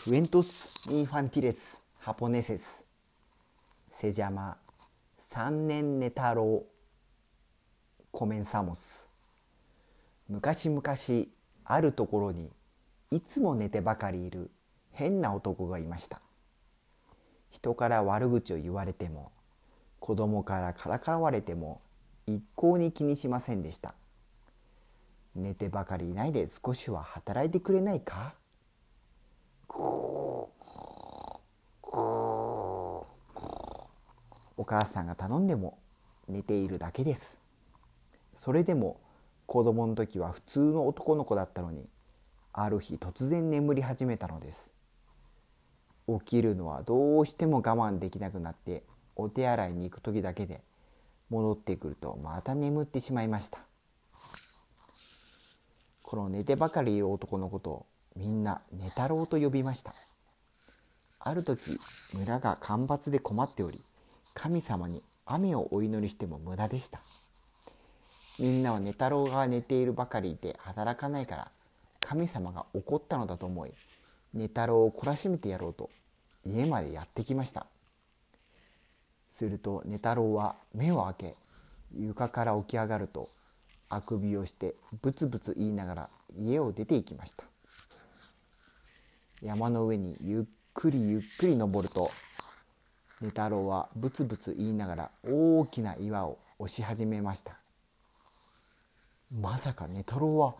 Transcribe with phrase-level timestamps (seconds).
[0.00, 2.84] クエントス・インファンティレス・ハポネセス
[3.90, 4.56] セジャマ
[5.18, 9.04] 三年ネタロウコメンサモス
[10.28, 10.82] 昔々
[11.64, 12.52] あるところに
[13.10, 14.52] いつも寝てばかりいる
[14.92, 16.22] 変な男がいました
[17.50, 19.32] 人から悪口を言われても
[19.98, 21.80] 子供からからかわれても
[22.28, 23.96] 一向に気にしませんでした
[25.34, 28.36] 寝てばかりいないで少しは働いてくれないか
[34.58, 35.78] お母さんが頼んでも
[36.28, 37.38] 寝ているだけです。
[38.40, 39.00] それでも
[39.46, 41.88] 子供の時は普通の男の子だったのに
[42.52, 44.70] ある日突然眠り始めたのです。
[46.08, 48.82] 起きるのはどうしても我慢できなくなって
[49.14, 50.60] お手洗いに行く時だけで
[51.30, 53.60] 戻ってくるとまた眠ってしまいました。
[56.02, 57.86] この寝てばかりいる男のことを
[58.16, 59.94] みんな寝太郎と呼びました。
[61.20, 61.78] ある時
[62.12, 63.84] 村が干ばつで困っており
[64.38, 67.00] 神様に雨をお祈りしても無駄でした。
[68.38, 71.50] みんなは寝太郎が寝ているばかりで働かないから
[71.98, 73.72] 神様が怒ったのだと思い
[74.32, 75.90] 寝太郎を懲らしめてやろうと
[76.46, 77.66] 家までやってきました。
[79.28, 81.34] すると寝太郎は目を開け
[81.92, 83.30] 床から起き上がると
[83.88, 87.42] あくびをしてブツブツ言いながら家を出て行きました。
[89.42, 92.12] 山の上にゆっくりゆっくり登ると
[93.20, 97.56] 寝太郎はブツブツ言いながら大きな岩を押し始めました。
[99.40, 100.54] まさか寝太郎は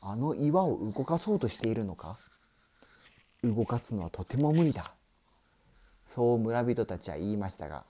[0.00, 2.16] あの岩を動かそうとしているのか？
[3.44, 4.90] 動かすのはとても無理だ。
[6.08, 7.84] そう村人たちは言いましたが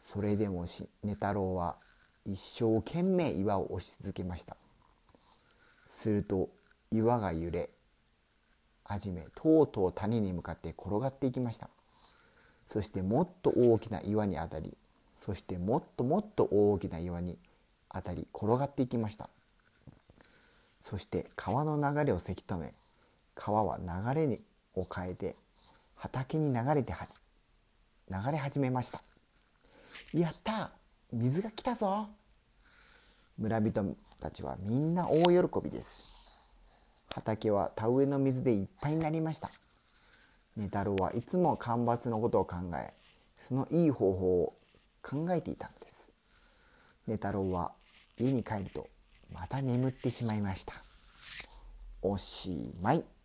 [0.00, 1.76] それでもし寝太郎は
[2.24, 4.56] 一生懸命岩を押し続けました。
[5.86, 6.48] すると
[6.90, 7.70] 岩が揺れ
[8.82, 11.70] 始めとうとう谷に向かって転がっていきました。
[12.66, 14.76] そしてもっと大きな岩に当たり
[15.24, 17.38] そしてもっともっと大きな岩に
[17.92, 19.28] 当たり転がっていきました。
[20.82, 22.72] そして川の流れをせき止め
[23.34, 24.40] 川は流れに
[24.76, 25.34] を変えて
[25.96, 27.06] 畑に流れては
[28.08, 29.02] 流れ始めました。
[30.12, 30.70] やった！
[31.12, 32.06] 水が来たぞ！
[33.36, 36.04] 村人たちはみんな大喜びです。
[37.12, 39.50] 畑は田植えの水でいっぱいになりました。
[40.56, 42.94] 寝太郎はいつも干ばつのことを考え
[43.46, 44.58] そのいい方法を
[45.02, 46.08] 考えていたのです。
[47.06, 47.72] 寝太郎は
[48.18, 48.88] 家に帰ると
[49.32, 50.74] また眠ってしまいました。
[52.02, 53.15] おしまい。